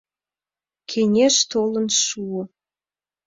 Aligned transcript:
Кеҥеж 0.89 1.35
толын 1.51 1.87
шуо. 2.03 2.41